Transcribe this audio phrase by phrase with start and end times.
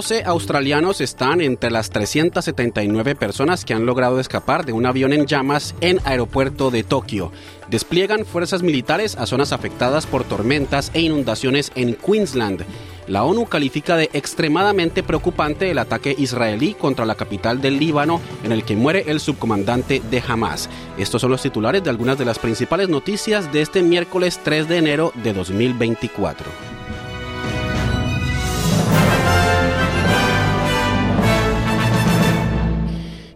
[0.00, 5.26] 12 australianos están entre las 379 personas que han logrado escapar de un avión en
[5.26, 7.32] llamas en aeropuerto de Tokio.
[7.68, 12.64] Despliegan fuerzas militares a zonas afectadas por tormentas e inundaciones en Queensland.
[13.08, 18.52] La ONU califica de extremadamente preocupante el ataque israelí contra la capital del Líbano en
[18.52, 20.70] el que muere el subcomandante de Hamas.
[20.96, 24.78] Estos son los titulares de algunas de las principales noticias de este miércoles 3 de
[24.78, 26.69] enero de 2024.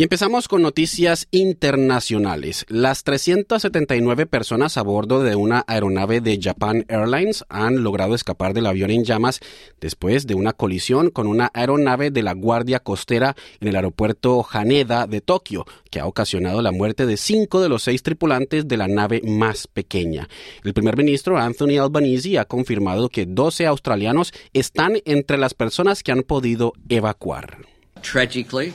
[0.00, 2.64] Y empezamos con noticias internacionales.
[2.70, 8.64] Las 379 personas a bordo de una aeronave de Japan Airlines han logrado escapar del
[8.64, 9.40] avión en llamas
[9.78, 15.06] después de una colisión con una aeronave de la Guardia Costera en el aeropuerto Haneda
[15.06, 18.88] de Tokio, que ha ocasionado la muerte de cinco de los seis tripulantes de la
[18.88, 20.30] nave más pequeña.
[20.64, 26.12] El primer ministro Anthony Albanese ha confirmado que 12 australianos están entre las personas que
[26.12, 27.58] han podido evacuar.
[28.00, 28.72] Tragically,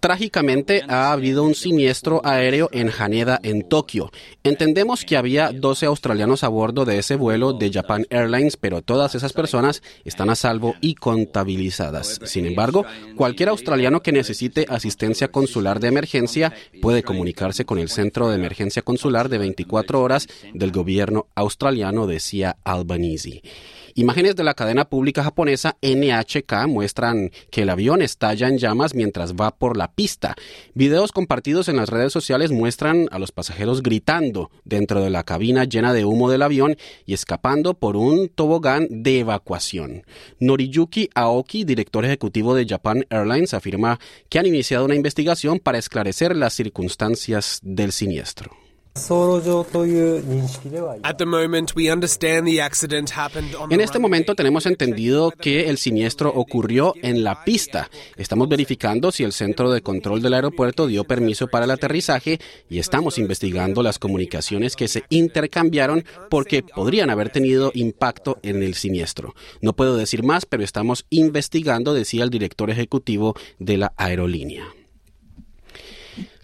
[0.00, 4.10] Trágicamente ha habido un siniestro aéreo en Haneda, en Tokio.
[4.44, 9.14] Entendemos que había 12 australianos a bordo de ese vuelo de Japan Airlines, pero todas
[9.14, 12.20] esas personas están a salvo y contabilizadas.
[12.24, 12.84] Sin embargo,
[13.16, 18.82] cualquier australiano que necesite asistencia consular de emergencia puede comunicarse con el Centro de Emergencia
[18.82, 23.42] Consular de 24 horas del gobierno australiano, decía Albanese.
[23.98, 29.32] Imágenes de la cadena pública japonesa NHK muestran que el avión estalla en llamas mientras
[29.32, 30.36] va por la pista.
[30.74, 35.64] Videos compartidos en las redes sociales muestran a los pasajeros gritando dentro de la cabina
[35.64, 36.76] llena de humo del avión
[37.06, 40.04] y escapando por un tobogán de evacuación.
[40.40, 46.36] Noriyuki Aoki, director ejecutivo de Japan Airlines, afirma que han iniciado una investigación para esclarecer
[46.36, 48.65] las circunstancias del siniestro.
[53.70, 57.90] En este momento tenemos entendido que el siniestro ocurrió en la pista.
[58.16, 62.38] Estamos verificando si el centro de control del aeropuerto dio permiso para el aterrizaje
[62.70, 68.74] y estamos investigando las comunicaciones que se intercambiaron porque podrían haber tenido impacto en el
[68.74, 69.34] siniestro.
[69.60, 74.64] No puedo decir más, pero estamos investigando, decía el director ejecutivo de la aerolínea.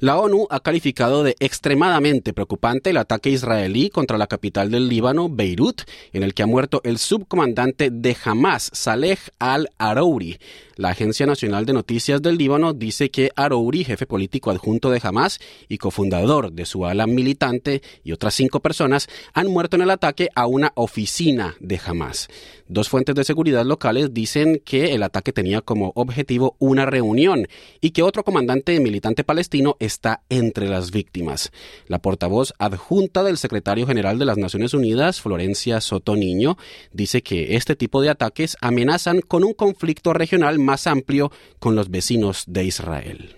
[0.03, 5.29] La ONU ha calificado de extremadamente preocupante el ataque israelí contra la capital del Líbano,
[5.29, 5.83] Beirut,
[6.13, 10.41] en el que ha muerto el subcomandante de Hamas, Saleh al-Arouri.
[10.75, 15.39] La Agencia Nacional de Noticias del Líbano dice que Arouri, jefe político adjunto de Hamas
[15.69, 20.31] y cofundador de su ala militante, y otras cinco personas han muerto en el ataque
[20.35, 22.29] a una oficina de Hamas.
[22.67, 27.47] Dos fuentes de seguridad locales dicen que el ataque tenía como objetivo una reunión
[27.83, 31.53] y que otro comandante militante palestino está entre las víctimas.
[31.87, 36.57] La portavoz adjunta del secretario general de las Naciones Unidas, Florencia Soto Niño,
[36.93, 41.91] dice que este tipo de ataques amenazan con un conflicto regional más amplio con los
[41.91, 43.37] vecinos de Israel.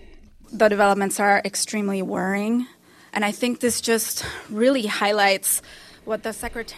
[0.57, 2.67] The developments are extremely worrying,
[3.13, 4.87] and I think this just really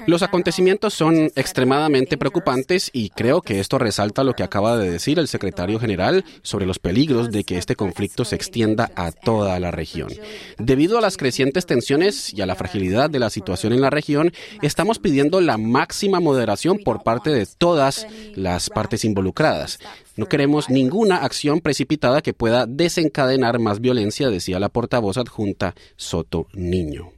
[0.06, 5.20] los acontecimientos son extremadamente preocupantes y creo que esto resalta lo que acaba de decir
[5.20, 9.72] el secretario general sobre los peligros de que este conflicto se extienda a toda la
[9.72, 10.10] región.
[10.58, 14.32] Debido a las crecientes tensiones y a la fragilidad de la situación en la región,
[14.62, 19.80] estamos pidiendo la máxima moderación por parte de todas las partes involucradas.
[20.16, 26.48] No queremos ninguna acción precipitada que pueda desencadenar más violencia, decía la portavoz adjunta Soto
[26.54, 27.17] Niño.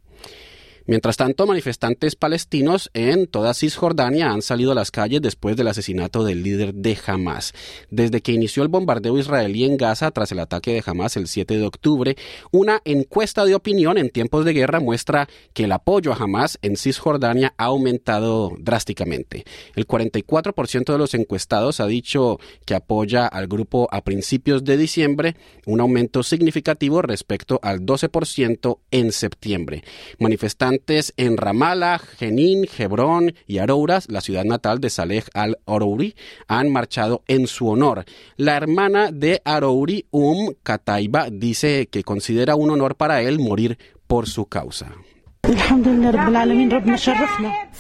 [0.90, 6.24] Mientras tanto, manifestantes palestinos en toda Cisjordania han salido a las calles después del asesinato
[6.24, 7.54] del líder de Hamas.
[7.92, 11.60] Desde que inició el bombardeo israelí en Gaza tras el ataque de Hamas el 7
[11.60, 12.18] de octubre,
[12.50, 16.76] una encuesta de opinión en tiempos de guerra muestra que el apoyo a Hamas en
[16.76, 19.46] Cisjordania ha aumentado drásticamente.
[19.76, 25.36] El 44% de los encuestados ha dicho que apoya al grupo a principios de diciembre,
[25.68, 29.84] un aumento significativo respecto al 12% en septiembre.
[30.18, 30.79] Manifestantes
[31.18, 36.16] en Ramallah, Jenin, Hebrón y Arouras, la ciudad natal de Saleh al-Arouri,
[36.48, 38.06] han marchado en su honor.
[38.38, 43.78] La hermana de Arouri, Um Kataiba, dice que considera un honor para él morir
[44.08, 44.94] por su causa.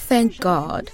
[0.07, 0.85] Thank God.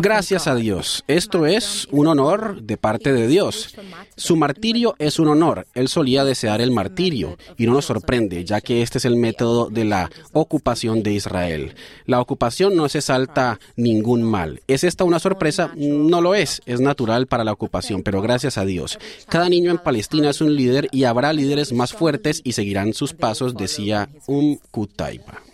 [0.00, 1.02] Gracias a Dios.
[1.08, 3.74] Esto es un honor de parte de Dios.
[4.16, 5.66] Su martirio es un honor.
[5.74, 9.70] Él solía desear el martirio y no nos sorprende, ya que este es el método
[9.70, 11.74] de la ocupación de Israel.
[12.04, 14.60] La ocupación no se salta ningún mal.
[14.66, 15.72] ¿Es esta una sorpresa?
[15.74, 16.60] No lo es.
[16.66, 18.98] Es natural para la ocupación, pero gracias a Dios.
[19.28, 23.14] Cada niño en Palestina es un líder y habrá líderes más fuertes y seguirán sus
[23.14, 25.47] pasos, decía Um Kutaiba.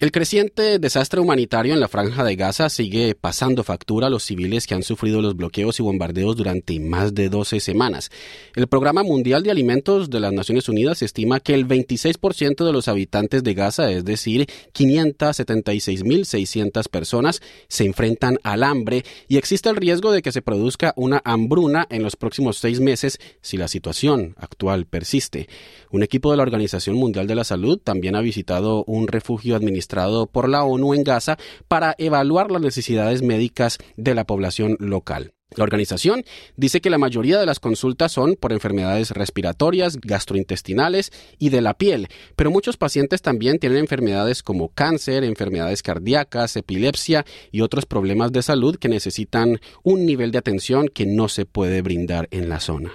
[0.00, 4.66] El creciente desastre humanitario en la franja de Gaza sigue pasando factura a los civiles
[4.66, 8.10] que han sufrido los bloqueos y bombardeos durante más de 12 semanas.
[8.56, 12.88] El Programa Mundial de Alimentos de las Naciones Unidas estima que el 26% de los
[12.88, 20.12] habitantes de Gaza, es decir, 576.600 personas, se enfrentan al hambre y existe el riesgo
[20.12, 24.86] de que se produzca una hambruna en los próximos seis meses si la situación actual
[24.86, 25.46] persiste.
[25.90, 29.89] Un equipo de la Organización Mundial de la Salud también ha visitado un refugio administrativo
[30.26, 31.36] por la ONU en Gaza
[31.68, 35.32] para evaluar las necesidades médicas de la población local.
[35.56, 36.24] La organización
[36.56, 41.74] dice que la mayoría de las consultas son por enfermedades respiratorias, gastrointestinales y de la
[41.74, 42.06] piel,
[42.36, 48.42] pero muchos pacientes también tienen enfermedades como cáncer, enfermedades cardíacas, epilepsia y otros problemas de
[48.42, 52.92] salud que necesitan un nivel de atención que no se puede brindar en la zona.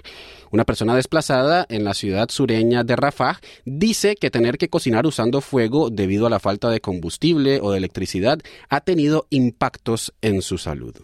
[0.51, 5.41] Una persona desplazada en la ciudad sureña de Rafah dice que tener que cocinar usando
[5.41, 10.57] fuego debido a la falta de combustible o de electricidad ha tenido impactos en su
[10.57, 10.95] salud.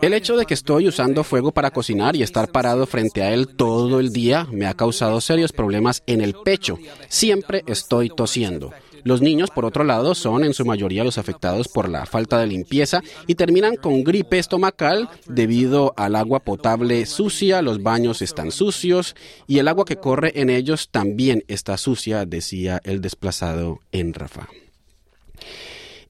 [0.00, 3.54] El hecho de que estoy usando fuego para cocinar y estar parado frente a él
[3.56, 6.76] todo el día me ha causado serios problemas en el pecho.
[7.08, 8.72] Siempre estoy tosiendo.
[9.04, 12.46] Los niños, por otro lado, son en su mayoría los afectados por la falta de
[12.46, 19.16] limpieza y terminan con gripe estomacal debido al agua potable sucia, los baños están sucios
[19.46, 24.48] y el agua que corre en ellos también está sucia, decía el desplazado en Rafa.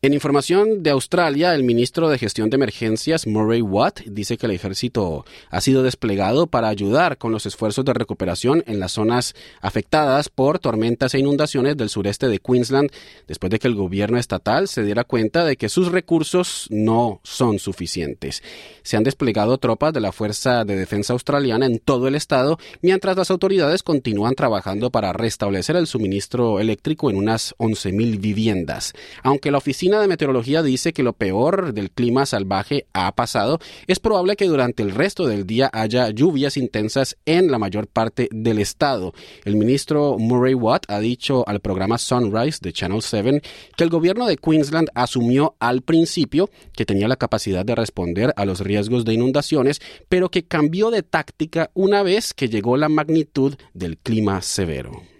[0.05, 4.53] En información de Australia, el ministro de Gestión de Emergencias, Murray Watt, dice que el
[4.53, 10.29] ejército ha sido desplegado para ayudar con los esfuerzos de recuperación en las zonas afectadas
[10.29, 12.91] por tormentas e inundaciones del sureste de Queensland,
[13.29, 17.61] después de que el gobierno estatal se diera cuenta de que sus recursos no son
[17.61, 18.43] suficientes.
[18.83, 23.17] Se han desplegado tropas de la Fuerza de Defensa Australiana en todo el estado, mientras
[23.17, 28.95] las autoridades continúan trabajando para restablecer el suministro eléctrico en unas 11.000 viviendas.
[29.23, 34.01] Aunque la oficina de Meteorología dice que lo peor del clima salvaje ha pasado, es
[34.01, 38.59] probable que durante el resto del día haya lluvias intensas en la mayor parte del
[38.59, 39.13] estado.
[39.45, 43.43] El ministro Murray Watt ha dicho al programa Sunrise de Channel 7
[43.77, 48.45] que el gobierno de Queensland asumió al principio que tenía la capacidad de responder a
[48.45, 53.57] los riesgos de inundaciones, pero que cambió de táctica una vez que llegó la magnitud
[53.75, 55.12] del clima severo.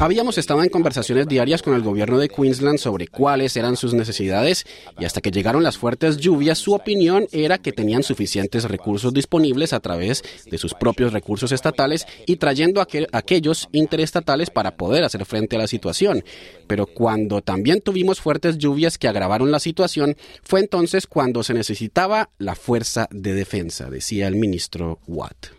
[0.00, 4.66] Habíamos estado en conversaciones diarias con el gobierno de Queensland sobre cuáles eran sus necesidades
[4.98, 9.72] y hasta que llegaron las fuertes lluvias, su opinión era que tenían suficientes recursos disponibles
[9.72, 15.54] a través de sus propios recursos estatales y trayendo aquellos interestatales para poder hacer frente
[15.54, 16.24] a la situación.
[16.66, 22.30] Pero cuando también tuvimos fuertes lluvias que agravaron la situación, fue entonces cuando se necesitaba
[22.38, 25.27] la fuerza de defensa, decía el ministro Watt.
[25.28, 25.57] thought.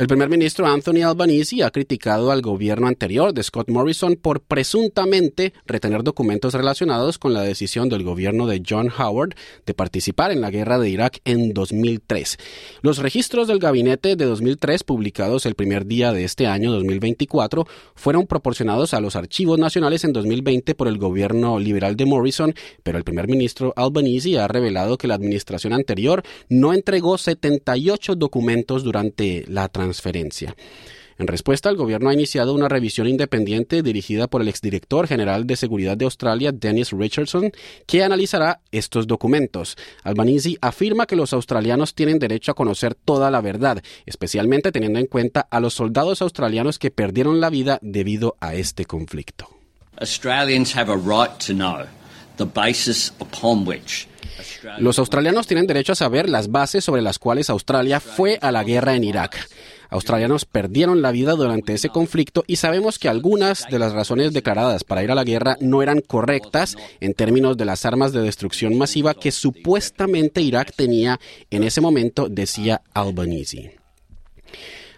[0.00, 5.52] El primer ministro Anthony Albanese ha criticado al gobierno anterior de Scott Morrison por presuntamente
[5.66, 9.34] retener documentos relacionados con la decisión del gobierno de John Howard
[9.66, 12.38] de participar en la guerra de Irak en 2003.
[12.80, 18.26] Los registros del gabinete de 2003 publicados el primer día de este año 2024 fueron
[18.26, 23.04] proporcionados a los archivos nacionales en 2020 por el gobierno liberal de Morrison, pero el
[23.04, 29.68] primer ministro Albanese ha revelado que la administración anterior no entregó 78 documentos durante la
[29.68, 30.54] transición transferencia.
[31.18, 35.56] En respuesta, el gobierno ha iniciado una revisión independiente dirigida por el exdirector general de
[35.56, 37.52] Seguridad de Australia, Dennis Richardson,
[37.86, 39.76] que analizará estos documentos.
[40.02, 45.06] Albanese afirma que los australianos tienen derecho a conocer toda la verdad, especialmente teniendo en
[45.06, 49.46] cuenta a los soldados australianos que perdieron la vida debido a este conflicto.
[54.78, 58.64] Los australianos tienen derecho a saber las bases sobre las cuales Australia fue a la
[58.64, 59.46] guerra en Irak.
[59.90, 64.84] Australianos perdieron la vida durante ese conflicto y sabemos que algunas de las razones declaradas
[64.84, 68.78] para ir a la guerra no eran correctas en términos de las armas de destrucción
[68.78, 71.18] masiva que supuestamente Irak tenía
[71.50, 73.79] en ese momento, decía Albanese.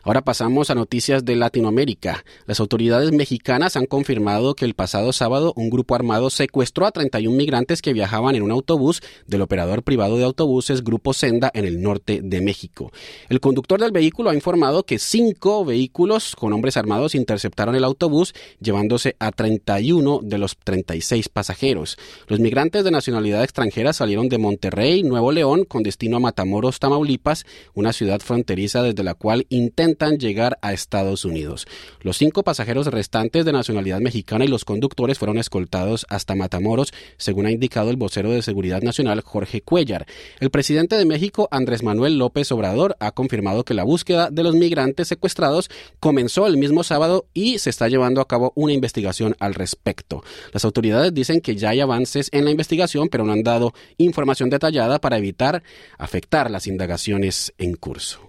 [0.04, 2.24] Ahora pasamos a noticias de Latinoamérica.
[2.46, 7.36] Las autoridades mexicanas han confirmado que el pasado sábado un grupo armado secuestró a 31
[7.36, 11.80] migrantes que viajaban en un autobús del operador privado de autobuses Grupo Senda en el
[11.80, 12.90] norte de México.
[13.28, 18.34] El conductor del vehículo ha informado que cinco vehículos con hombres armados interceptaron el autobús,
[18.60, 21.96] llevándose a 31 de los 36 pasajeros.
[22.26, 27.46] Los migrantes de nacionalidad extranjera salieron de Monterrey, Nuevo León, con destino a Matamoros, Tamaulipas,
[27.74, 31.66] una ciudad fronteriza desde la cual intentan llegar a Estados Unidos.
[32.00, 37.46] Los cinco pasajeros restantes de nacionalidad mexicana y los conductores fueron escoltados hasta Matamoros, según
[37.46, 40.06] ha indicado el vocero de Seguridad Nacional Jorge Cuellar.
[40.40, 44.54] El presidente de México, Andrés Manuel López Obrador, ha confirmado que la búsqueda de los
[44.54, 45.70] migrantes secuestrados
[46.00, 50.22] comenzó el mismo sábado y se está llevando a cabo una investigación al respecto.
[50.52, 54.50] Las autoridades dicen que ya hay avances en la investigación, pero no han dado información
[54.50, 55.62] detallada para evitar
[55.98, 58.20] afectar las indagaciones en curso.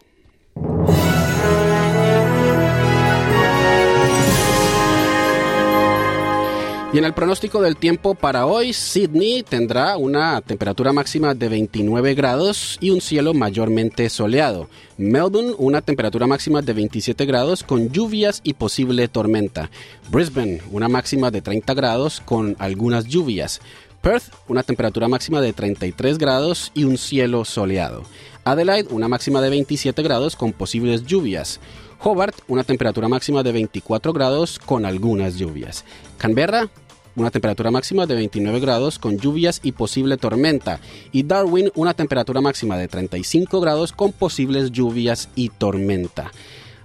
[6.93, 12.13] Y en el pronóstico del tiempo para hoy, Sydney tendrá una temperatura máxima de 29
[12.13, 14.69] grados y un cielo mayormente soleado.
[14.99, 19.71] Melbourne, una temperatura máxima de 27 grados con lluvias y posible tormenta.
[20.11, 23.59] Brisbane, una máxima de 30 grados con algunas lluvias.
[24.01, 28.03] Perth, una temperatura máxima de 33 grados y un cielo soleado.
[28.43, 31.59] Adelaide, una máxima de 27 grados con posibles lluvias.
[32.05, 35.85] Hobart, una temperatura máxima de 24 grados con algunas lluvias.
[36.17, 36.69] Canberra,
[37.15, 40.79] una temperatura máxima de 29 grados con lluvias y posible tormenta.
[41.11, 46.31] Y Darwin, una temperatura máxima de 35 grados con posibles lluvias y tormenta.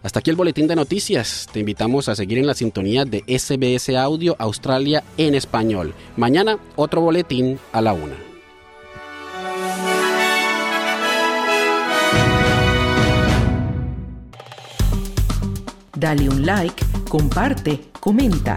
[0.03, 1.49] Hasta aquí el boletín de noticias.
[1.53, 5.95] Te invitamos a seguir en la sintonía de SBS Audio Australia en español.
[6.17, 8.15] Mañana otro boletín a la una.
[15.95, 18.57] Dale un like, comparte, comenta.